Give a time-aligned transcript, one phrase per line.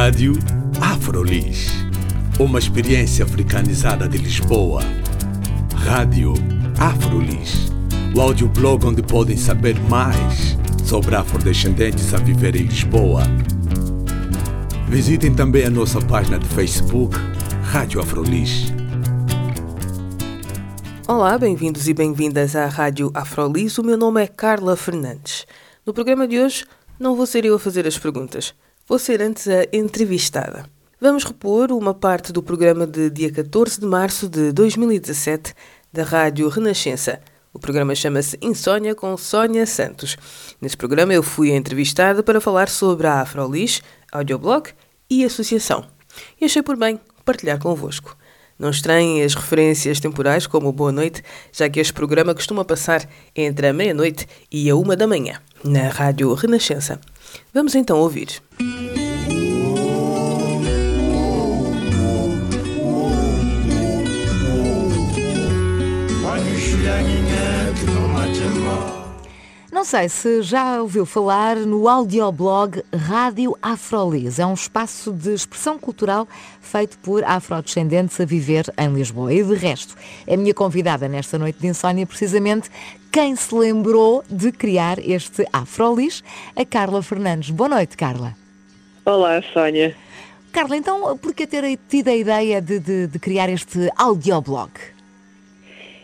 [0.00, 0.34] Rádio
[0.80, 1.72] Afrolis.
[2.38, 4.80] Uma experiência africanizada de Lisboa.
[5.74, 6.34] Rádio
[6.78, 7.72] Afrolis.
[8.14, 10.56] O audioblog onde podem saber mais
[10.86, 13.22] sobre afrodescendentes a viver em Lisboa.
[14.88, 17.16] Visitem também a nossa página de Facebook,
[17.64, 18.72] Rádio Afrolis.
[21.08, 23.76] Olá, bem-vindos e bem-vindas à Rádio Afrolis.
[23.78, 25.44] O meu nome é Carla Fernandes.
[25.84, 26.64] No programa de hoje,
[27.00, 28.54] não vou ser eu a fazer as perguntas,
[28.88, 30.64] vou ser antes a entrevistada.
[30.98, 35.54] Vamos repor uma parte do programa de dia 14 de março de 2017
[35.92, 37.20] da Rádio Renascença.
[37.52, 40.16] O programa chama-se Insônia com Sônia Santos.
[40.58, 44.70] Nesse programa eu fui entrevistada para falar sobre a Afrolis, audioblog
[45.10, 45.84] e associação.
[46.40, 48.16] E achei por bem partilhar convosco.
[48.58, 53.68] Não estranhem as referências temporais como Boa Noite, já que este programa costuma passar entre
[53.68, 56.98] a meia-noite e a uma da manhã, na Rádio Renascença.
[57.52, 58.40] Vamos então ouvir.
[69.78, 74.40] Não sei se já ouviu falar no audioblog Rádio Afrolis.
[74.40, 76.26] É um espaço de expressão cultural
[76.60, 79.32] feito por afrodescendentes a viver em Lisboa.
[79.32, 79.94] E de resto,
[80.26, 82.68] é minha convidada nesta noite de insónia precisamente
[83.12, 86.24] quem se lembrou de criar este Afrolis,
[86.56, 87.50] a Carla Fernandes.
[87.50, 88.34] Boa noite, Carla.
[89.04, 89.94] Olá, Sónia.
[90.50, 94.72] Carla, então por que ter tido a ideia de, de, de criar este audioblog?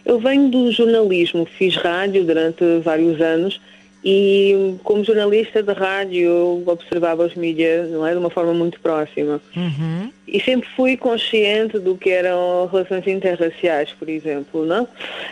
[0.05, 3.61] Eu venho do jornalismo, fiz rádio durante vários anos
[4.05, 8.79] e como jornalista de rádio eu observava os mídias não é, de uma forma muito
[8.81, 9.41] próxima.
[9.57, 10.13] Uhum.
[10.29, 14.87] E sempre fui consciente do que eram relações interraciais, por exemplo, não?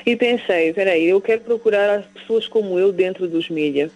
[0.07, 3.91] E pensei, espera aí, eu quero procurar as pessoas como eu dentro dos mídias.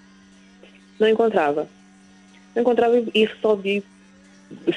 [1.01, 1.67] Não encontrava.
[2.55, 3.83] Não encontrava e resolvi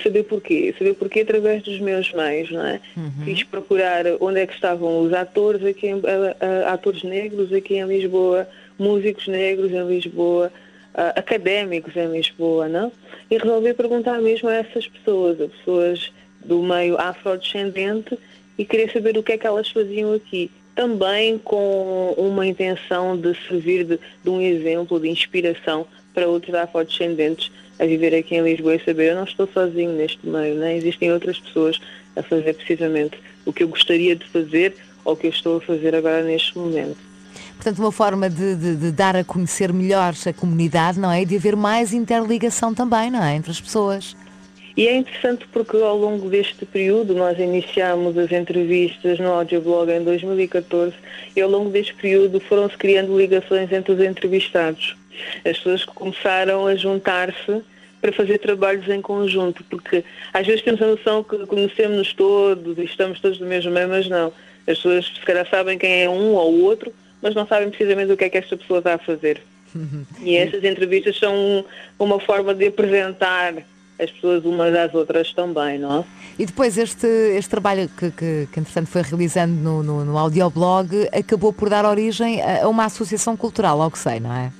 [0.01, 0.73] saber porquê.
[0.77, 2.79] Saber porquê através dos meus meios, não é?
[2.95, 3.25] Uhum.
[3.25, 7.75] Quis procurar onde é que estavam os atores, aqui em, a, a, atores negros aqui
[7.75, 8.47] em Lisboa,
[8.77, 10.51] músicos negros em Lisboa,
[10.93, 12.91] a, académicos em Lisboa, não?
[13.29, 16.11] E resolvi perguntar mesmo a essas pessoas, a pessoas
[16.43, 18.17] do meio afrodescendente
[18.57, 20.51] e queria saber o que é que elas faziam aqui.
[20.75, 27.51] Também com uma intenção de servir de, de um exemplo, de inspiração para outros afrodescendentes
[27.79, 30.75] a viver aqui em Lisboa e saber eu não estou sozinho neste meio, né?
[30.75, 31.79] existem outras pessoas
[32.15, 34.75] a fazer precisamente o que eu gostaria de fazer
[35.05, 36.97] ou o que eu estou a fazer agora neste momento.
[37.55, 41.21] Portanto, uma forma de, de, de, dar a conhecer melhor a comunidade, não é?
[41.21, 43.35] E de haver mais interligação também, não é?
[43.35, 44.15] Entre as pessoas.
[44.77, 50.03] E é interessante porque ao longo deste período nós iniciámos as entrevistas no audioblog em
[50.03, 50.93] 2014
[51.35, 54.95] e ao longo deste período foram-se criando ligações entre os entrevistados.
[55.45, 57.61] As pessoas começaram a juntar-se
[58.01, 60.03] para fazer trabalhos em conjunto, porque
[60.33, 64.07] às vezes temos a noção que conhecemos-nos todos e estamos todos no mesmo meio, mas
[64.07, 64.27] não.
[64.67, 68.17] As pessoas se calhar sabem quem é um ou outro, mas não sabem precisamente o
[68.17, 69.41] que é que esta pessoa está a fazer.
[70.21, 71.65] E essas entrevistas são
[71.97, 73.55] uma forma de apresentar
[73.99, 76.03] as pessoas umas às outras também, não é?
[76.39, 80.89] E depois este, este trabalho que, que, que entretanto foi realizando no, no, no audioblog
[81.11, 84.51] acabou por dar origem a, a uma associação cultural, ao que sei, não é?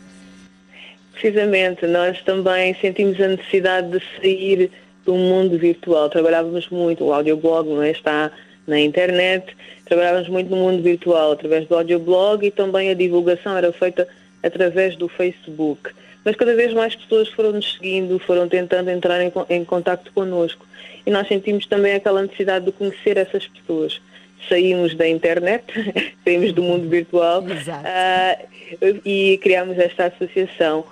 [1.20, 4.72] Precisamente, nós também sentimos a necessidade de sair
[5.06, 6.10] do mundo virtual.
[6.10, 7.92] Trabalhávamos muito, o audioblog não é?
[7.92, 8.32] está
[8.66, 9.54] na internet,
[9.84, 14.08] trabalhávamos muito no mundo virtual, através do audioblog e também a divulgação era feita
[14.42, 15.90] através do Facebook.
[16.24, 20.66] Mas cada vez mais pessoas foram nos seguindo, foram tentando entrar em, em contato connosco.
[21.06, 24.00] E nós sentimos também aquela necessidade de conhecer essas pessoas.
[24.48, 25.66] Saímos da internet,
[26.24, 30.86] saímos do mundo virtual uh, e criámos esta associação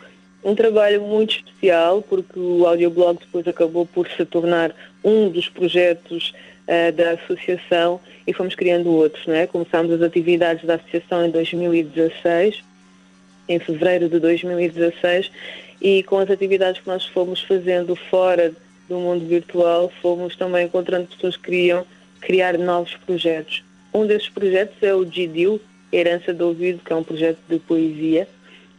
[0.44, 6.34] um trabalho muito especial, porque o audioblog depois acabou por se tornar um dos projetos
[6.68, 9.26] uh, da associação e fomos criando outros.
[9.26, 9.48] Não é?
[9.48, 12.64] Começámos as atividades da associação em 2016,
[13.50, 15.32] em fevereiro de 2016,
[15.82, 18.54] e com as atividades que nós fomos fazendo fora
[18.88, 21.86] do mundo virtual, fomos também encontrando pessoas que queriam
[22.22, 23.64] criar novos projetos.
[23.94, 25.62] Um desses projetos é o GDIL,
[25.92, 28.28] Herança do Ouvido, que é um projeto de poesia,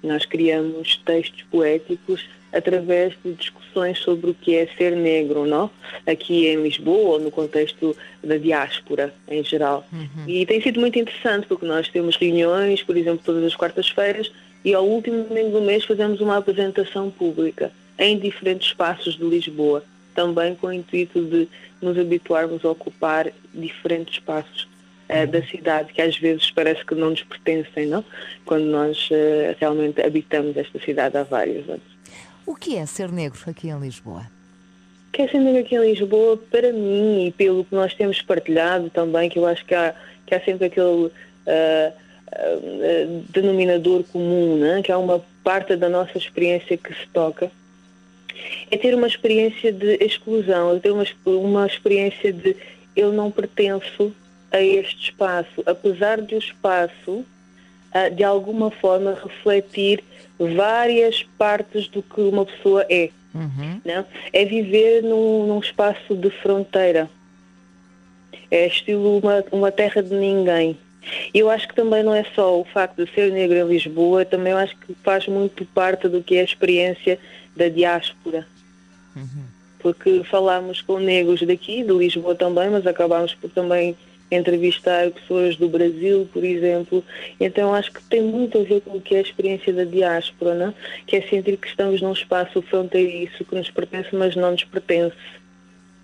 [0.02, 5.70] nós criamos textos poéticos através de discussões sobre o que é ser negro, não?
[6.06, 9.86] Aqui em Lisboa, no contexto da diáspora em geral.
[9.92, 10.24] Uhum.
[10.26, 14.32] E tem sido muito interessante porque nós temos reuniões, por exemplo, todas as quartas-feiras,
[14.64, 19.84] e ao último domingo do mês fazemos uma apresentação pública em diferentes espaços de Lisboa,
[20.14, 21.48] também com o intuito de
[21.80, 24.66] nos habituarmos a ocupar diferentes espaços
[25.08, 28.04] uh, da cidade, que às vezes parece que não nos pertencem, não?
[28.44, 31.98] Quando nós uh, realmente habitamos esta cidade há vários anos.
[32.46, 34.26] O que é ser negro aqui em Lisboa?
[35.12, 39.28] que é sempre aqui em Lisboa, para mim e pelo que nós temos partilhado também,
[39.28, 39.94] que eu acho que há,
[40.24, 41.92] que há sempre aquele uh,
[43.30, 44.80] denominador comum, né?
[44.82, 47.50] que há uma parte da nossa experiência que se toca,
[48.70, 52.54] é ter uma experiência de exclusão, é ter uma, uma experiência de
[52.94, 54.14] eu não pertenço
[54.50, 60.02] a este espaço, apesar de o espaço uh, de alguma forma refletir
[60.38, 63.10] várias partes do que uma pessoa é.
[63.34, 63.80] Uhum.
[63.84, 64.06] Não?
[64.32, 67.10] É viver num, num, espaço de fronteira.
[68.50, 70.78] É estilo uma, uma terra de ninguém.
[71.32, 74.24] E eu acho que também não é só o facto de ser negro em Lisboa,
[74.24, 77.18] também eu acho que faz muito parte do que é a experiência
[77.56, 78.46] da diáspora.
[79.14, 79.44] Uhum.
[79.78, 83.96] Porque falámos com negros daqui, de Lisboa também, mas acabámos por também
[84.30, 87.04] entrevistar pessoas do Brasil, por exemplo.
[87.40, 90.54] Então acho que tem muito a ver com o que é a experiência da diáspora,
[90.54, 90.74] não?
[91.06, 95.16] que é sentir que estamos num espaço fronteiriço que nos pertence, mas não nos pertence.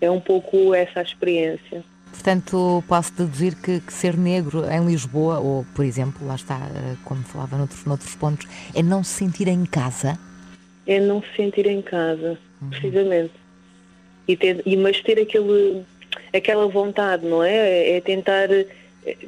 [0.01, 1.83] É um pouco essa a experiência.
[2.11, 6.95] Portanto, posso deduzir que, que, ser negro em Lisboa, ou, por exemplo, lá está, eh,
[7.03, 10.17] como falava noutros, noutros pontos, é não se sentir em casa?
[10.87, 12.69] É não se sentir em casa, uhum.
[12.69, 13.33] precisamente.
[14.27, 15.83] E ter, e, mas ter aquele
[16.33, 17.53] aquela vontade, não é?
[17.53, 18.67] É, é tentar eh,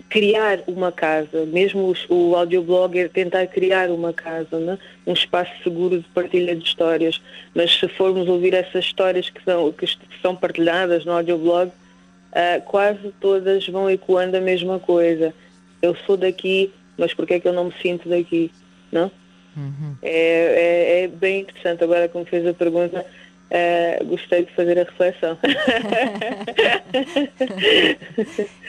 [0.10, 4.78] criar uma casa, mesmo o audioblog é tentar criar uma casa, né?
[5.06, 7.22] um espaço seguro de partilha de histórias.
[7.54, 9.86] Mas se formos ouvir essas histórias que são, que
[10.22, 15.34] são partilhadas no audioblog, uh, quase todas vão ecoando a mesma coisa.
[15.81, 18.51] Eu sou daqui, mas por que é que eu não me sinto daqui?
[18.92, 19.12] Não?
[19.56, 19.95] Uhum.
[20.01, 21.84] É, é, é bem interessante.
[21.84, 23.06] Agora, como fez a pergunta,
[23.49, 25.38] Uh, gostei de fazer a reflexão.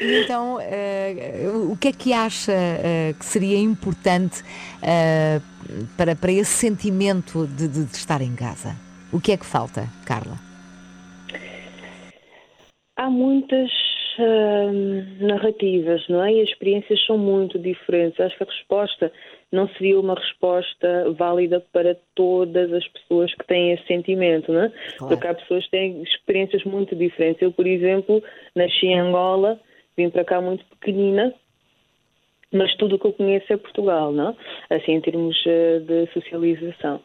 [0.01, 4.45] então, uh, o que é que acha uh, que seria importante
[5.97, 8.77] para, para esse sentimento de, de, de, estar em casa?
[9.13, 10.39] O que é que falta, Carla?
[12.97, 13.71] Há muitas
[15.21, 16.33] narrativas, não é?
[16.33, 18.19] E as experiências são muito diferentes.
[18.21, 19.13] Acho que a resposta
[19.51, 24.69] não seria uma resposta válida para todas as pessoas que têm esse sentimento, não é?
[24.69, 25.15] Claro.
[25.15, 27.43] Porque há pessoas que têm experiências muito diferentes.
[27.43, 28.23] Eu, por exemplo,
[28.55, 29.59] nasci em Angola,
[29.97, 31.33] vim para cá muito pequenina,
[32.53, 34.37] mas tudo o que eu conheço é Portugal, não?
[34.71, 37.01] Assim, em termos eh, de socialização.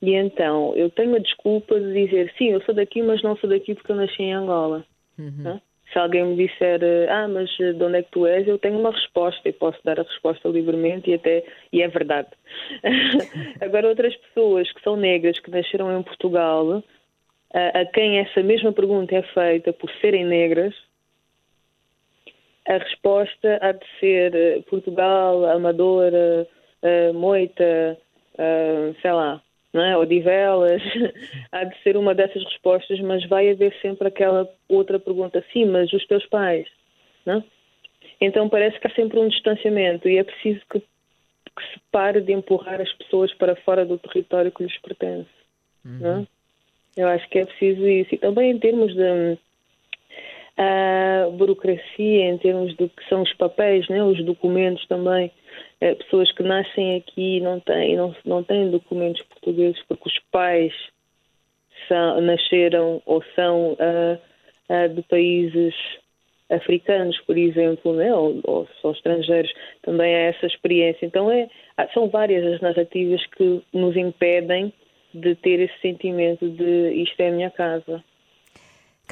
[0.00, 3.48] E então, eu tenho a desculpa de dizer, sim, eu sou daqui, mas não sou
[3.48, 4.84] daqui porque eu nasci em Angola.
[5.18, 5.60] Uhum
[5.92, 6.80] se alguém me disser,
[7.10, 10.00] ah, mas de onde é que tu és, eu tenho uma resposta e posso dar
[10.00, 12.28] a resposta livremente e até e é verdade.
[13.60, 16.82] Agora outras pessoas que são negras que nasceram em Portugal,
[17.52, 20.74] a, a quem essa mesma pergunta é feita por serem negras,
[22.66, 26.46] a resposta há de ser eh, Portugal, Amadora,
[26.82, 27.98] uh, Moita,
[28.34, 29.42] uh, sei lá,
[29.72, 29.96] não é?
[29.96, 30.82] Odivelas,
[31.50, 35.92] há de ser uma dessas respostas, mas vai haver sempre aquela outra pergunta, sim, mas
[35.92, 36.66] os teus pais,
[37.24, 37.42] não?
[38.20, 42.32] Então parece que há sempre um distanciamento e é preciso que, que se pare de
[42.32, 45.30] empurrar as pessoas para fora do território que lhes pertence,
[45.84, 45.98] uhum.
[45.98, 46.28] não?
[46.96, 48.14] Eu acho que é preciso isso.
[48.14, 49.38] E também em termos de
[50.56, 54.02] a burocracia, em termos do que são os papéis, né?
[54.04, 55.30] os documentos também.
[55.82, 60.16] É, pessoas que nascem aqui e não têm, não, não têm documentos portugueses porque os
[60.30, 60.72] pais
[61.88, 64.16] são, nasceram ou são uh,
[64.70, 65.74] uh, de países
[66.48, 68.14] africanos, por exemplo, né?
[68.14, 71.04] ou, ou estrangeiros, também há essa experiência.
[71.04, 71.48] Então é,
[71.92, 74.72] são várias as narrativas que nos impedem
[75.12, 78.04] de ter esse sentimento de isto é a minha casa.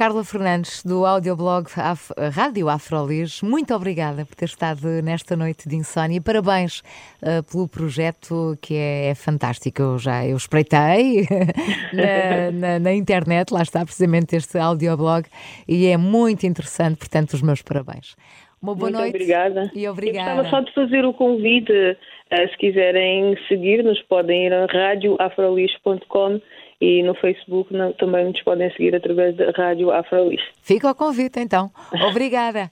[0.00, 5.76] Carla Fernandes, do audioblog Af Rádio Afrolis, muito obrigada por ter estado nesta noite de
[5.76, 6.23] insónia.
[6.23, 6.80] Parabéns
[7.21, 9.83] uh, pelo projeto que é, é, fantástico.
[9.83, 11.26] Eu já eu espreitei
[11.92, 15.28] na, na, na, internet, lá está precisamente este audioblog
[15.69, 18.16] e é muito interessante, portanto, os meus parabéns.
[18.62, 19.16] Uma boa muito noite.
[19.16, 19.71] Obrigada.
[19.75, 20.30] E obrigada.
[20.30, 26.40] Eu gostava só de fazer o convite, uh, se quiserem seguir-nos, podem ir a radioafrolis.com
[26.80, 30.40] e no Facebook não, também nos podem seguir através da Rádio Afrolis.
[30.62, 31.70] Fica o convite então.
[32.08, 32.70] Obrigada.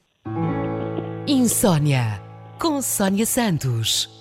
[1.26, 2.20] Insônia
[2.58, 4.17] com Sónia Santos.